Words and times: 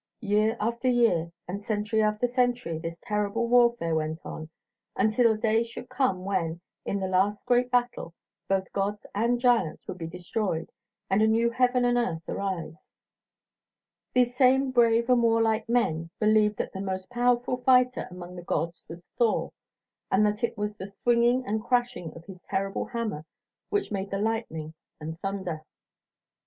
Year 0.21 0.57
after 0.59 0.89
year 0.89 1.31
and 1.47 1.61
century 1.61 2.01
after 2.01 2.25
century 2.25 2.79
this 2.79 2.99
terrible 2.99 3.47
warfare 3.47 3.93
went 3.93 4.19
on 4.25 4.49
until 4.95 5.31
a 5.31 5.37
day 5.37 5.61
should 5.61 5.89
come 5.89 6.25
when, 6.25 6.59
in 6.85 7.03
a 7.03 7.07
last 7.07 7.45
great 7.45 7.69
battle, 7.69 8.15
both 8.47 8.73
gods 8.73 9.05
and 9.13 9.39
giants 9.39 9.87
would 9.87 9.99
be 9.99 10.07
destroyed 10.07 10.71
and 11.07 11.21
a 11.21 11.27
new 11.27 11.51
heaven 11.51 11.85
and 11.85 11.99
earth 11.99 12.27
arise. 12.27 12.89
These 14.11 14.35
same 14.35 14.71
brave 14.71 15.07
and 15.07 15.21
warlike 15.21 15.69
men 15.69 16.09
believed 16.17 16.57
that 16.57 16.73
the 16.73 16.81
most 16.81 17.07
powerful 17.11 17.57
fighter 17.57 18.07
among 18.09 18.35
the 18.35 18.41
gods 18.41 18.83
was 18.87 19.03
Thor, 19.19 19.53
and 20.09 20.25
that 20.25 20.43
it 20.43 20.57
was 20.57 20.75
the 20.77 20.87
swinging 20.89 21.45
and 21.45 21.63
crashing 21.63 22.11
of 22.15 22.25
his 22.25 22.41
terrible 22.49 22.85
hammer 22.85 23.23
which 23.69 23.91
made 23.91 24.09
the 24.09 24.17
lightning 24.17 24.73
and 24.99 25.19
thunder. 25.19 25.63